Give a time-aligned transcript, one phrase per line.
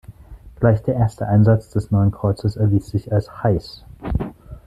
[0.55, 3.83] Gleich der erste Einsatz des neuen Kreuzers erwies sich als „heiß“.